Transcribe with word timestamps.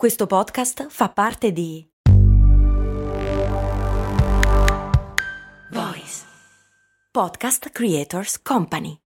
Questo 0.00 0.26
podcast 0.26 0.86
fa 0.88 1.10
parte 1.10 1.52
di 1.52 1.86
Voice 5.70 6.24
Podcast 7.10 7.68
Creators 7.68 8.40
Company. 8.40 8.98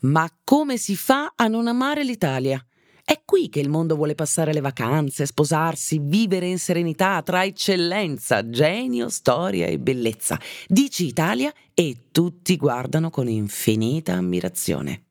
Ma 0.00 0.30
come 0.44 0.76
si 0.76 0.94
fa 0.94 1.32
a 1.34 1.46
non 1.46 1.68
amare 1.68 2.04
l'Italia? 2.04 2.62
È 3.02 3.22
qui 3.24 3.48
che 3.48 3.60
il 3.60 3.70
mondo 3.70 3.96
vuole 3.96 4.14
passare 4.14 4.52
le 4.52 4.60
vacanze, 4.60 5.24
sposarsi, 5.24 5.98
vivere 6.02 6.48
in 6.48 6.58
serenità 6.58 7.22
tra 7.22 7.42
eccellenza, 7.42 8.50
genio, 8.50 9.08
storia 9.08 9.68
e 9.68 9.78
bellezza. 9.78 10.38
Dici 10.66 11.06
Italia 11.06 11.50
e 11.72 12.08
tutti 12.12 12.58
guardano 12.58 13.08
con 13.08 13.26
infinita 13.26 14.12
ammirazione. 14.12 15.06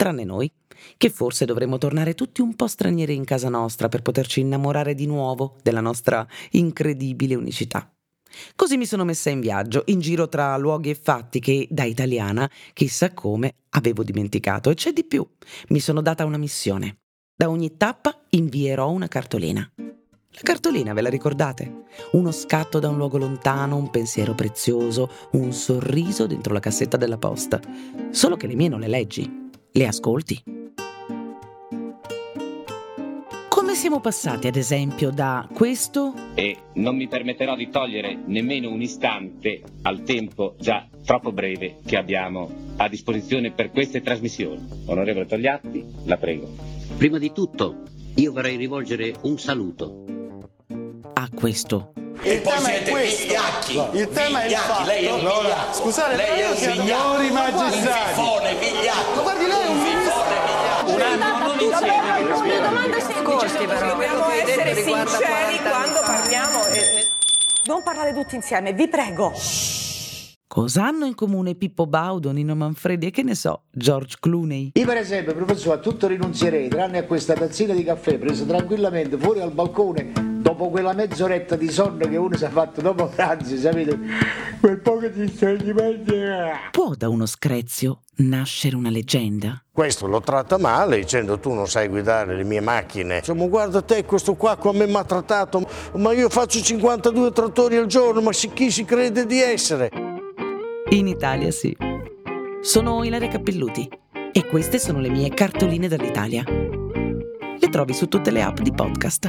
Tranne 0.00 0.24
noi 0.24 0.50
che 0.96 1.10
forse 1.10 1.44
dovremmo 1.44 1.76
tornare 1.76 2.14
tutti 2.14 2.40
un 2.40 2.56
po' 2.56 2.68
stranieri 2.68 3.14
in 3.14 3.26
casa 3.26 3.50
nostra 3.50 3.90
per 3.90 4.00
poterci 4.00 4.40
innamorare 4.40 4.94
di 4.94 5.04
nuovo 5.04 5.56
della 5.62 5.82
nostra 5.82 6.26
incredibile 6.52 7.34
unicità. 7.34 7.92
Così 8.56 8.78
mi 8.78 8.86
sono 8.86 9.04
messa 9.04 9.28
in 9.28 9.40
viaggio, 9.40 9.82
in 9.88 10.00
giro 10.00 10.26
tra 10.30 10.56
luoghi 10.56 10.88
e 10.88 10.94
fatti 10.94 11.38
che, 11.38 11.68
da 11.68 11.84
italiana, 11.84 12.50
chissà 12.72 13.12
come, 13.12 13.56
avevo 13.72 14.02
dimenticato. 14.02 14.70
E 14.70 14.74
c'è 14.74 14.94
di 14.94 15.04
più. 15.04 15.28
Mi 15.68 15.80
sono 15.80 16.00
data 16.00 16.24
una 16.24 16.38
missione. 16.38 17.00
Da 17.36 17.50
ogni 17.50 17.76
tappa 17.76 18.22
invierò 18.30 18.88
una 18.88 19.06
cartolina. 19.06 19.70
La 19.76 20.40
cartolina, 20.42 20.94
ve 20.94 21.02
la 21.02 21.10
ricordate? 21.10 21.82
Uno 22.12 22.32
scatto 22.32 22.78
da 22.78 22.88
un 22.88 22.96
luogo 22.96 23.18
lontano, 23.18 23.76
un 23.76 23.90
pensiero 23.90 24.34
prezioso, 24.34 25.10
un 25.32 25.52
sorriso 25.52 26.26
dentro 26.26 26.54
la 26.54 26.60
cassetta 26.60 26.96
della 26.96 27.18
posta. 27.18 27.60
Solo 28.10 28.38
che 28.38 28.46
le 28.46 28.54
mie 28.54 28.68
non 28.68 28.80
le 28.80 28.88
leggi, 28.88 29.39
le 29.72 29.86
ascolti. 29.86 30.42
Come 33.48 33.74
siamo 33.74 34.00
passati, 34.00 34.46
ad 34.46 34.56
esempio, 34.56 35.10
da 35.10 35.46
questo? 35.52 36.14
E 36.34 36.56
non 36.74 36.96
mi 36.96 37.08
permetterò 37.08 37.54
di 37.54 37.68
togliere 37.68 38.18
nemmeno 38.26 38.70
un 38.70 38.80
istante 38.80 39.62
al 39.82 40.02
tempo 40.02 40.54
già 40.58 40.86
troppo 41.04 41.30
breve 41.30 41.76
che 41.84 41.96
abbiamo 41.96 42.50
a 42.76 42.88
disposizione 42.88 43.50
per 43.50 43.70
queste 43.70 44.00
trasmissioni. 44.00 44.66
Onorevole 44.86 45.26
Togliatti, 45.26 45.84
la 46.04 46.16
prego. 46.16 46.48
Prima 46.96 47.18
di 47.18 47.32
tutto, 47.32 47.82
io 48.16 48.32
vorrei 48.32 48.56
rivolgere 48.56 49.14
un 49.22 49.38
saluto 49.38 50.04
a 51.12 51.28
questo. 51.34 51.92
Il, 52.22 52.32
il 52.32 52.42
tema 52.42 52.72
è 52.72 52.82
questo. 52.90 53.24
Vigliacchi, 53.24 53.98
il 53.98 54.08
tema 54.08 54.42
è 54.42 54.46
il 54.46 54.54
fatto. 54.54 54.84
Lei 54.86 55.04
è 55.04 55.12
un. 55.12 55.30
Scusate, 55.72 56.16
lei 56.16 56.40
è 56.40 56.50
un 56.50 56.56
signori 56.56 57.30
magistrati. 57.30 58.18
Un 58.20 58.26
fifone, 58.26 58.54
vigliacco. 58.54 59.14
Ma 59.16 59.22
guardi 59.22 59.46
lei 59.46 59.62
è 59.62 59.68
un 59.68 59.80
fifone, 59.80 60.34
vigliacco. 60.46 60.92
Un 60.92 61.00
anno 61.00 61.46
non 61.46 61.60
insieme. 61.60 62.08
Una 62.30 62.68
domanda 62.68 63.00
semplice, 63.60 63.66
però. 63.66 63.92
Dobbiamo 63.92 64.28
essere 64.30 64.74
sinceri 64.74 65.58
quando 65.62 66.00
parliamo. 66.04 66.58
Non 67.66 67.82
parlare 67.82 68.14
tutti 68.14 68.34
insieme, 68.36 68.72
vi 68.72 68.88
prego. 68.88 69.32
Cosa 70.46 70.84
hanno 70.84 71.04
in 71.04 71.14
comune 71.14 71.54
Pippo 71.54 71.86
Baudo, 71.86 72.32
Nino 72.32 72.56
Manfredi 72.56 73.06
e 73.06 73.10
che 73.12 73.22
ne 73.22 73.36
so, 73.36 73.66
George 73.70 74.16
Clooney? 74.18 74.72
Io 74.74 74.84
per 74.84 74.96
esempio, 74.96 75.32
professore, 75.32 75.76
a 75.76 75.80
tutto 75.80 76.08
rinunzierei, 76.08 76.68
tranne 76.68 76.98
a 76.98 77.04
questa 77.04 77.34
tazzina 77.34 77.72
di 77.72 77.84
caffè 77.84 78.18
presa 78.18 78.44
tranquillamente 78.44 79.16
fuori 79.16 79.40
al 79.40 79.52
balcone 79.52 80.10
dopo 80.40 80.68
quella 80.70 80.92
mezz'oretta 80.92 81.54
di 81.54 81.70
sonno 81.70 82.08
che 82.08 82.16
uno 82.16 82.36
si 82.36 82.44
è 82.44 82.48
fatto 82.48 82.80
dopo 82.80 83.06
pranzo, 83.06 83.56
sapete, 83.56 83.96
quel 84.58 84.80
poco 84.80 85.06
di 85.06 85.28
stringimenti. 85.28 86.14
Può 86.72 86.94
da 86.96 87.08
uno 87.08 87.26
screzio 87.26 88.00
nascere 88.20 88.76
una 88.76 88.90
leggenda? 88.90 89.62
Questo 89.72 90.06
lo 90.06 90.20
tratta 90.20 90.58
male 90.58 90.98
dicendo 90.98 91.38
tu 91.38 91.52
non 91.52 91.66
sai 91.66 91.88
guidare 91.88 92.36
le 92.36 92.44
mie 92.44 92.60
macchine. 92.60 93.18
Insomma, 93.18 93.46
guarda 93.46 93.82
te, 93.82 94.04
questo 94.04 94.34
qua 94.34 94.56
come 94.56 94.86
mi 94.86 94.94
ha 94.94 95.04
trattato, 95.04 95.66
ma 95.94 96.12
io 96.12 96.28
faccio 96.28 96.60
52 96.60 97.32
trattori 97.32 97.76
al 97.76 97.86
giorno, 97.86 98.20
ma 98.20 98.30
chi 98.30 98.70
si 98.70 98.84
crede 98.84 99.26
di 99.26 99.40
essere? 99.40 99.90
In 100.90 101.06
Italia 101.06 101.50
sì. 101.50 101.76
Sono 102.60 103.04
Ilaria 103.04 103.28
Cappelluti 103.28 103.88
e 104.32 104.46
queste 104.46 104.78
sono 104.78 105.00
le 105.00 105.08
mie 105.08 105.30
cartoline 105.30 105.88
dall'Italia. 105.88 106.44
Le 106.46 107.68
trovi 107.70 107.92
su 107.94 108.06
tutte 108.06 108.30
le 108.30 108.42
app 108.42 108.58
di 108.58 108.72
podcast. 108.72 109.28